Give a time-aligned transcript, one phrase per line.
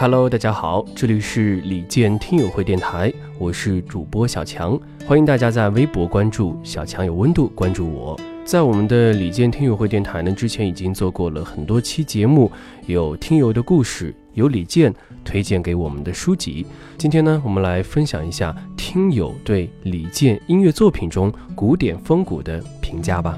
[0.00, 8.16] Hello，大家好，这里是李健听友会电台，我是主播小强，欢迎大家在微博关注小强有温度，关注我。
[8.44, 12.48] 在我们的李健听友会电台呢，之前已经做过了很多期节目，
[12.86, 16.64] 有听友的故事，有李健推荐给我们的书籍。
[16.96, 23.36] 今天呢，我们来分享一下听友对李健音乐作品中古典风骨的评价吧。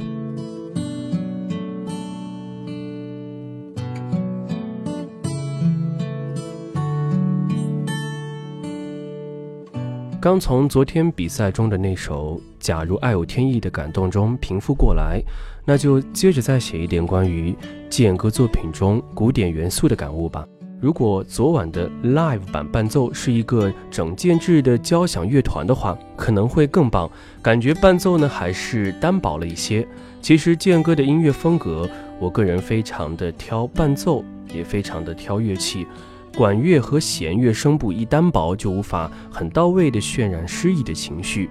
[10.20, 15.18] 刚从昨天比赛中的那首《假如爱有天意》的感动中平复过来，
[15.64, 17.56] 那就接着再写一点关于
[17.88, 20.46] 健歌作品中古典元素的感悟吧。
[20.78, 27.10] 如果昨晚的 live 版伴奏是一个整建制的交响乐团的话，可能会更棒。
[27.40, 29.88] 感觉伴奏呢还是单薄了一些。
[30.20, 35.86] 其实健哥的音乐风格，我个人非常的挑伴奏，也非常的挑乐器。
[36.36, 41.50] 管乐和弦乐声部一单薄，就无法很到位地渲染诗意的情绪。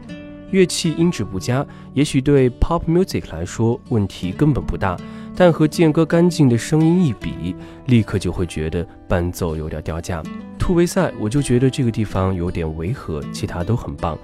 [0.51, 1.63] 乐器音质不佳，
[1.93, 4.97] 也许对 pop music 来说问题根本不大，
[5.35, 7.55] 但和健哥干净的声音一比，
[7.85, 10.23] 立刻就会觉得伴奏有点掉价。
[10.57, 14.17] 突围赛，我就觉得这个地方有点违和，其他都很棒。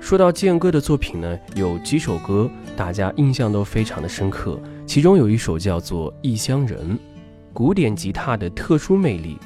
[0.00, 6.96] 说到健哥的作品呢，有几首歌大家印象都非常的深刻，其中有一首叫做《异乡人》，
[7.52, 9.38] 古典吉他的特殊魅力。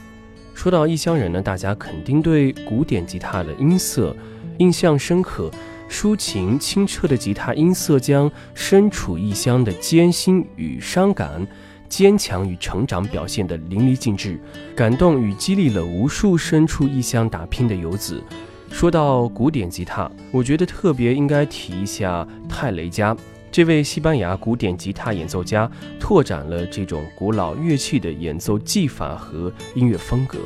[0.54, 4.14] 说到异乡人呢，大家肯定对古典吉他的音色
[4.58, 5.50] 印象深刻，
[5.90, 11.46] 抒情清澈的吉他音色将身处异乡的艰辛与伤感、
[11.88, 14.38] 坚强与成长表现得淋漓尽致，
[14.76, 18.22] 感动与激励了无数身处异乡打拼的游子。
[18.70, 23.16] 说到古典吉他，我觉得特别应该提一下泰雷加。
[23.52, 30.38] 这位西班牙古典吉他演奏家拓展了这种古老乐器的演奏技法和音乐风格。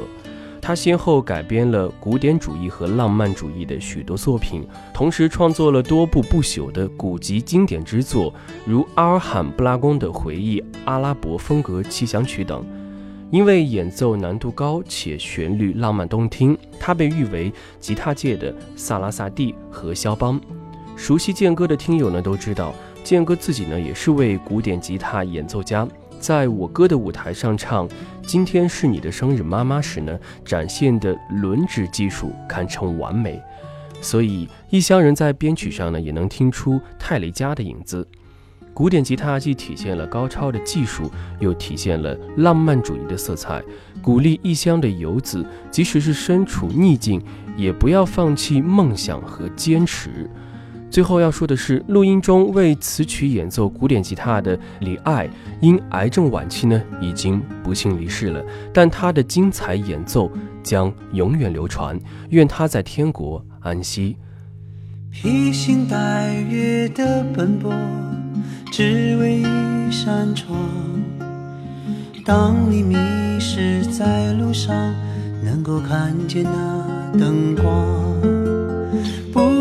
[0.60, 8.34] 他先后改编了古典主义和浪漫主义的许多作品，同时创作了多部不朽的古籍经典之作，
[8.66, 12.66] 如阿尔罕布拉宫的回忆、阿拉伯风格七响曲等。
[13.30, 20.40] 因为演奏难度高且旋律浪漫动听，他被誉为吉他界的萨拉萨蒂和肖邦。
[20.96, 22.74] 熟悉健歌的听友呢都知道。
[23.06, 25.86] 健哥自己呢，也是位古典吉他演奏家，
[26.18, 27.88] 在我歌的舞台上唱
[28.26, 33.40] 《今天是你的生日，妈妈》时呢，展现的轮指技术堪称完美。
[34.00, 38.04] 所以，异乡人在编曲上呢，也能听出泰雷加的影子。
[38.74, 43.62] 古典吉他既体现了高超的技术，又体现了浪漫主义的色彩，
[44.02, 47.22] 鼓励异乡的游子，即使是身处逆境，
[47.56, 50.28] 也不要放弃梦想和坚持。
[50.88, 55.28] 最后要说的是，录音中为此曲演奏古典吉他的李艾，
[55.60, 58.42] 因癌症晚期呢，已经不幸离世了。
[58.72, 60.30] 但他的精彩演奏
[60.62, 61.98] 将永远流传，
[62.30, 64.16] 愿他在天国安息。
[65.10, 67.74] 披星戴月的奔波，
[68.70, 70.58] 只为一扇窗。
[72.24, 72.96] 当你迷
[73.38, 74.94] 失在路上，
[75.44, 78.35] 能够看见那灯光。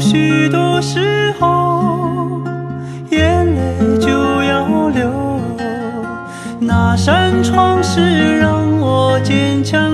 [0.00, 2.42] 许多时候，
[3.10, 4.08] 眼泪就
[4.42, 5.10] 要流。
[6.58, 9.89] 那扇窗是让我坚强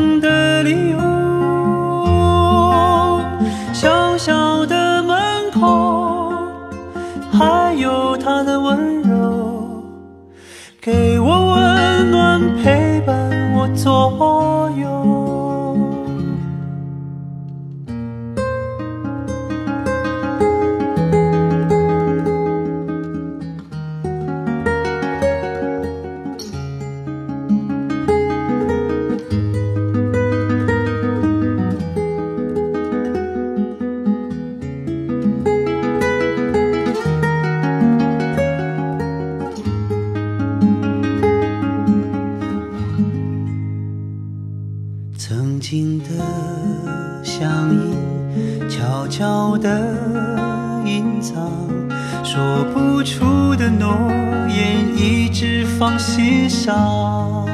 [56.07, 57.47] 心上。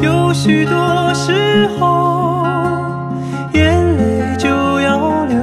[0.00, 0.20] 有。
[0.32, 2.46] 许多时候，
[3.52, 4.48] 眼泪就
[4.80, 5.36] 要流。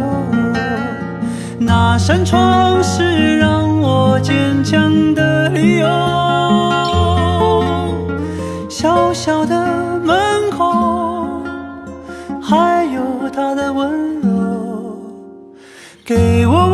[1.59, 5.87] 那扇窗是让我坚强的理由。
[8.69, 11.27] 小小的门口，
[12.41, 14.97] 还有他的温柔，
[16.05, 16.66] 给我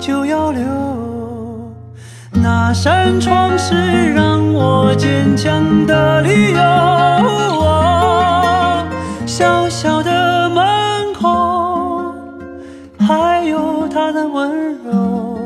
[0.00, 0.64] 就要流。
[2.32, 6.58] 那扇窗是让我坚强的理由。
[9.26, 12.14] 小小的门口，
[12.98, 14.50] 还有他的温
[14.82, 15.38] 柔，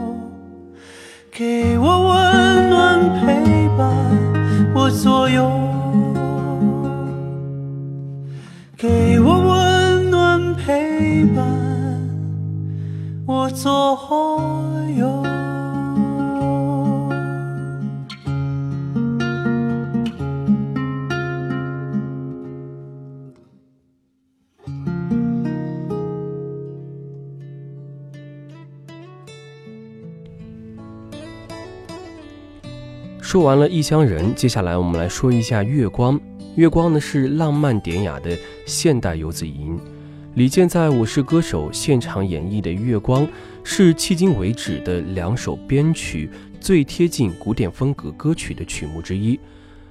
[1.31, 3.89] 给我温暖，陪伴
[4.75, 5.51] 我左右。
[8.77, 11.45] 给我温暖陪伴
[13.27, 13.71] 我左
[14.99, 15.35] 右。
[33.23, 36.15] 说完了《异乡人》，接下来我们来说一下《月光》。
[36.57, 39.94] 《月光》呢是浪漫典雅的现代游子吟。
[40.35, 43.25] 李健在我是歌手现场演绎的《月光》，
[43.63, 46.29] 是迄今为止的两首编曲
[46.61, 49.39] 最贴近古典风格歌曲的曲目之一。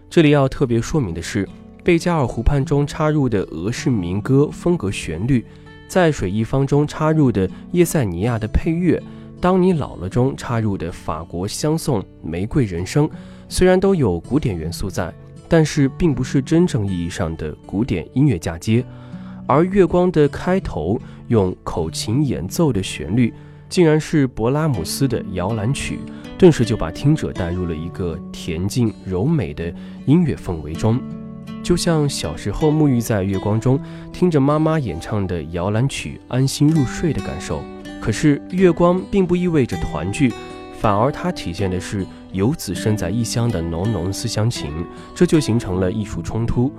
[0.10, 1.48] 这里要特别说明的是，
[1.82, 5.46] 贝加尔湖畔中插入的俄式民歌风格旋律，
[5.88, 9.02] 在水一方中插入的叶塞尼亚的配乐。
[9.40, 13.08] 当你老了中插入的法国相送《玫瑰人生》，
[13.48, 15.14] 虽然都有古典元素在，
[15.48, 18.84] 但是并不是真正意义上的古典音乐嫁接。
[19.46, 23.34] 而《月光》的开头用口琴演奏的旋律，
[23.70, 26.00] 竟然是勃拉姆斯的摇篮曲，
[26.38, 29.74] 顿时就把听者带入了一个恬静柔美的
[30.06, 31.00] 音乐氛围中，
[31.62, 33.80] 就像小时候沐浴在月光中，
[34.12, 37.62] 听着妈妈演唱的摇篮曲安心入睡的感受。
[38.02, 40.34] 可是月光并不意味着团聚，
[40.80, 44.86] 反而它体现的是游子身在异乡的浓浓思乡情，
[45.16, 46.72] 这就形成了艺术冲突。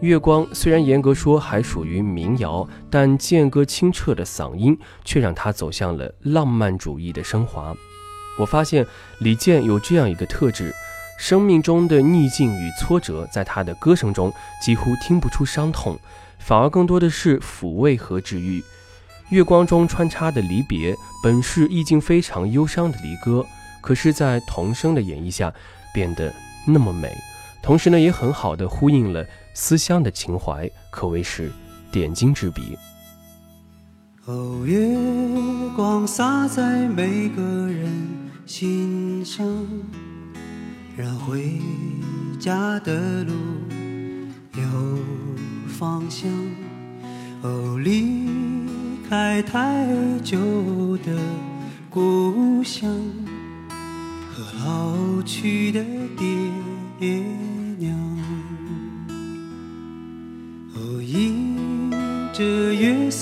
[0.00, 7.74] 月光虽然严格说还属于民谣，但健歌清澈的嗓音却让他走向了浪漫主义的升华。
[8.38, 8.84] 我发现
[9.20, 10.74] 李健有这样一个特质：
[11.18, 15.98] 生命中的逆境与挫折，在他的歌声中几乎听不出伤痛，
[16.38, 18.62] 反而更多的是抚慰和治愈。
[19.30, 23.46] 月光中穿插的离别，本是意境非常忧伤的离歌，
[23.80, 25.50] 可是，在童声的演绎下，
[25.94, 26.30] 变得
[26.66, 27.16] 那么美。
[27.62, 31.50] 同时呢，也很好的呼应了思乡的情怀，可谓是
[31.90, 32.76] 点睛之笔。
[34.26, 34.94] 哦，月
[35.74, 37.90] 光洒在每个人
[38.44, 39.46] 心上，
[40.96, 41.58] 让回
[42.38, 43.32] 家的路
[44.52, 44.98] 有
[45.68, 46.30] 方向。
[47.40, 48.34] 哦，离。
[49.06, 49.86] 开太
[50.24, 51.14] 久的
[51.90, 52.90] 故乡
[54.32, 55.84] 和老去的
[56.16, 56.26] 爹
[57.76, 58.13] 娘，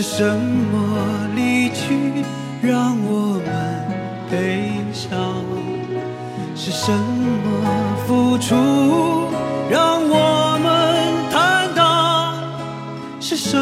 [0.00, 2.24] 是什么离去
[2.62, 3.84] 让我们
[4.30, 5.42] 悲伤？
[6.54, 8.54] 是什么付出
[9.68, 10.70] 让我们
[11.32, 12.32] 坦荡？
[13.20, 13.58] 是什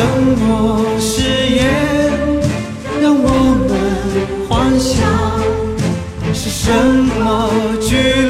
[0.00, 0.48] 什么
[0.98, 1.20] 誓
[1.56, 1.60] 言
[3.02, 3.28] 让我
[3.68, 3.70] 们
[4.48, 4.48] 幻
[4.80, 4.96] 想？
[6.32, 7.20] 是什么
[7.82, 8.29] 距离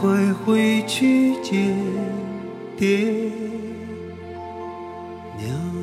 [0.00, 1.76] 快回去见
[2.76, 2.86] 爹
[5.36, 5.78] 娘。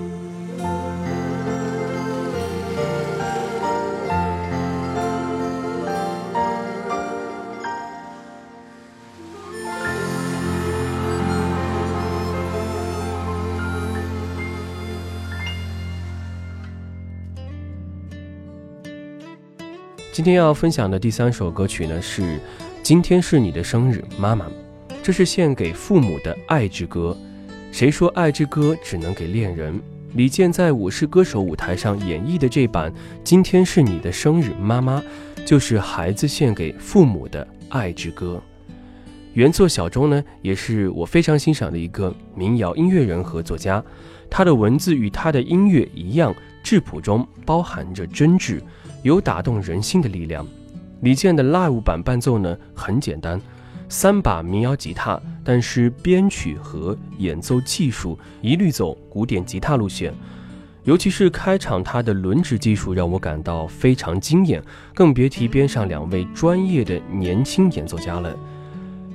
[20.13, 22.21] 今天要分享的第三首歌曲呢是
[22.85, 24.45] 《今天是你的生日，妈妈》，
[25.01, 27.17] 这是献给父母的爱之歌。
[27.71, 29.81] 谁说爱之歌只能给恋人？
[30.13, 32.91] 李健在《我是歌手》舞台上演绎的这版
[33.23, 35.01] 《今天是你的生日，妈妈》，
[35.43, 38.39] 就是孩子献给父母的爱之歌。
[39.33, 43.83] 原作小钟呢，也是我非常欣赏的一个民谣音乐人和作家。
[44.29, 48.61] 他的文字与他的音乐一样，质朴中包含着真挚，
[49.01, 50.45] 有打动人心的力量。
[51.05, 53.39] 李健的 live 版伴奏呢很简单，
[53.87, 60.11] 三把民谣吉他，但是编曲和演奏技术一律走古典吉他路线。
[60.83, 64.59] 尤其是开场他的轮指技术让我感到非常惊艳，
[64.95, 68.35] 更别提边上两位专业的年轻演奏家了。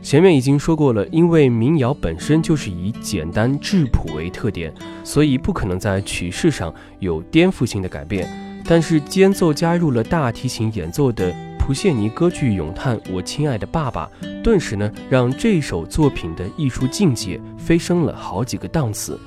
[0.01, 8.29] 前面已经说过了，因为民谣本身就是以简单质朴为特点，所以不可能在曲式上有颠覆性的改变。
[8.65, 14.11] 但是间奏加入了大提琴演奏的普谢尼歌剧咏叹《我亲爱的爸爸》，
[14.43, 19.21] 顿时呢让这首作品的艺术境界飞升了好几个档次。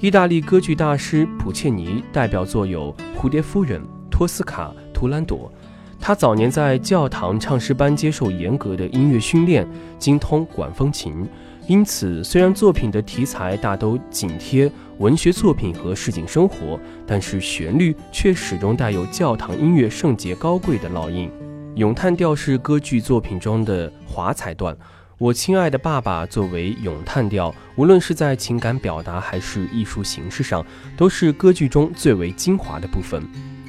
[0.00, 3.80] 意大利歌剧大师普切尼代表作有《蝴蝶夫人》
[4.10, 5.52] 《托斯卡》《图兰朵》。
[6.00, 9.64] 他早年在教堂唱诗班接受严格的音乐训练，
[9.98, 11.24] 精通管风琴，
[11.68, 21.30] 因此虽然作品的题材大都紧贴文学作品和市井生活，但是旋律却始终带有教堂音乐圣洁高贵的烙印。
[21.76, 24.74] 咏叹调是歌剧作品中的华彩段，
[25.18, 30.64] 我亲爱的爸爸作为咏叹调，无论是在情感表达还是艺术形式上，
[30.96, 33.22] 都是歌剧中最为精华的部分。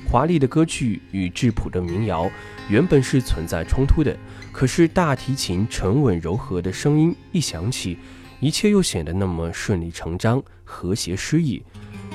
[0.09, 2.31] 华丽的歌剧与质朴的民谣
[2.69, 4.15] 原本是存在冲突的，
[4.53, 7.97] 可是大提琴沉稳柔和的声音一响起，
[8.39, 11.61] 一切又显得那么顺理成章、和谐诗意。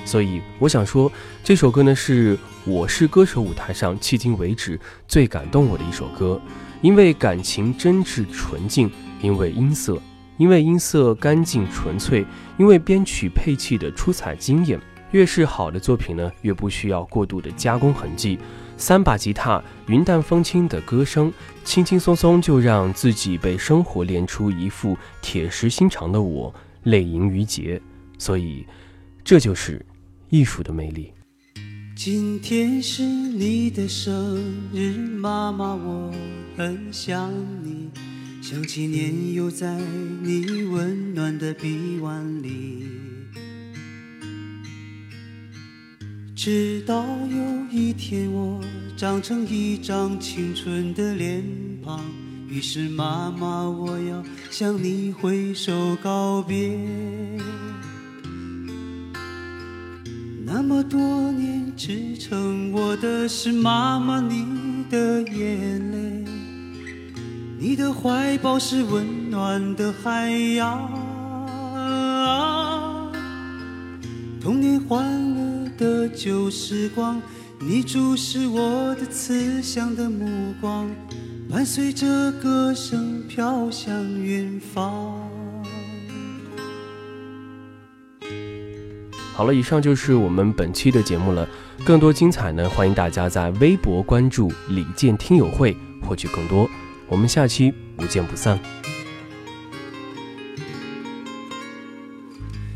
[0.04, 1.10] 所以我想说，
[1.42, 4.78] 这首歌呢是我是歌手舞台上迄今为止
[5.08, 6.40] 最感动我的一首歌，
[6.80, 8.90] 因为感情真挚纯净，
[9.20, 10.00] 因为音色，
[10.36, 12.24] 因为音色干净纯粹，
[12.58, 14.80] 因为编曲配器的出彩惊艳。
[15.12, 18.38] 越是好的作品呢，越不需要过度的加工痕迹。
[18.78, 21.30] 三把吉他，云淡风轻的歌声，
[21.64, 26.52] 轻轻松松就让自己被生活练出一副铁石心肠的我，
[26.84, 27.78] 泪盈于睫。
[28.16, 28.66] 所以，
[29.22, 29.84] 这就是
[30.32, 31.12] 艺术的魅力。
[31.94, 36.10] 今天是你的生日，妈妈，我
[36.56, 37.30] 很想
[37.62, 37.90] 你，
[38.40, 39.78] 想起年幼在
[40.22, 42.86] 你温暖的臂弯里。
[46.34, 48.58] 直到有一天我
[48.96, 51.44] 长成一张青春的脸
[51.84, 52.00] 庞，
[52.48, 56.78] 于是妈妈，我要向你挥手告别。
[60.54, 61.00] 那么多
[61.32, 66.24] 年，支撑我的是妈妈你的眼泪，
[67.58, 70.90] 你的怀抱是温暖的海洋，
[74.42, 75.02] 童年欢
[75.34, 77.18] 乐的旧时光，
[77.58, 80.86] 你注视我的慈祥的目光，
[81.50, 83.90] 伴随着歌声飘向
[84.22, 85.21] 远方。
[89.34, 91.48] 好了，以上就是我们本期的节目了。
[91.84, 96.68] 更多精彩呢，欢迎大家在微博关注“李健听友会”获取更多。
[97.08, 98.58] 我们下期不见不散。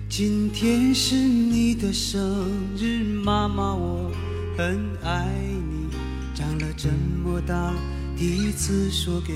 [0.08, 4.10] 今天是你的生日，妈妈，我
[4.56, 5.28] 很爱
[5.70, 5.94] 你。
[6.34, 6.88] 长了这
[7.22, 7.74] 么大，
[8.16, 9.34] 第一次说给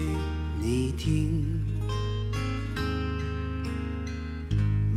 [0.58, 1.59] 你听。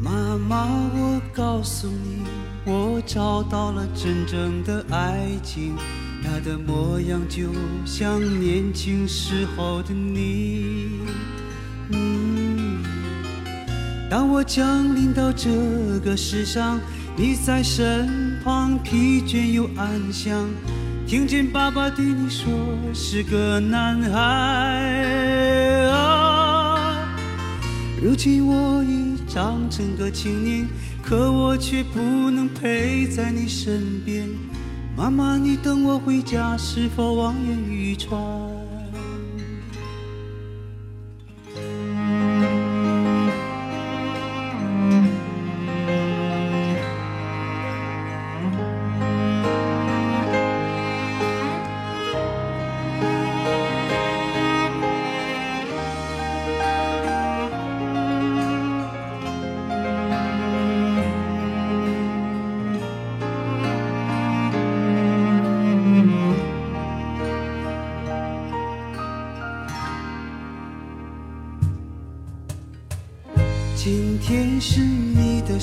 [0.04, 2.26] 妈妈，我告诉你，
[2.66, 5.78] 我找到了真正的爱情，
[6.22, 7.48] 它的模样就
[7.86, 11.00] 像年轻时候的你。
[11.92, 12.84] 嗯，
[14.10, 15.50] 当我降临到这
[16.04, 16.82] 个世上，
[17.16, 20.50] 你在身旁，疲倦又安详，
[21.08, 22.52] 听见爸爸对你说
[22.94, 24.20] 是个男孩。
[25.88, 27.08] 啊，
[28.02, 29.03] 如今我已。
[29.34, 30.68] 长成个青年，
[31.02, 34.30] 可我却不能陪在你身边。
[34.96, 38.22] 妈妈，你等我回家，是否望眼欲穿？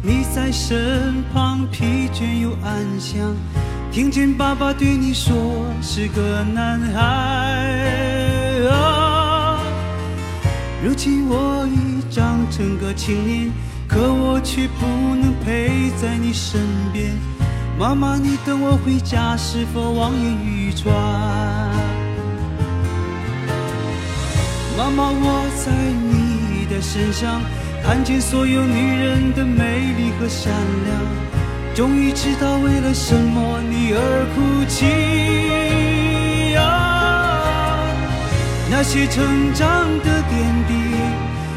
[0.00, 3.34] 你在身旁，疲倦又安详，
[3.90, 5.34] 听见爸爸对你说
[5.82, 7.00] 是个男孩。
[8.70, 9.60] 啊，
[10.84, 13.50] 如今我已长成个青年，
[13.88, 16.60] 可我却不能陪在你身
[16.92, 17.10] 边。
[17.76, 20.94] 妈妈，你等我回家，是否望眼欲穿？
[24.76, 26.38] 妈妈，我在你。
[26.68, 27.40] 的身上
[27.88, 30.52] 看见所有女人的美丽和善
[30.84, 37.80] 良，终于知道为了什么你而哭泣啊！
[38.70, 39.24] 那些成
[39.54, 40.74] 长的点滴，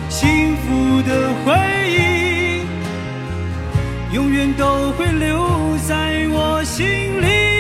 [0.08, 1.52] 幸福的回
[2.00, 2.64] 忆，
[4.16, 6.88] 永远都会留在我心
[7.22, 7.51] 里。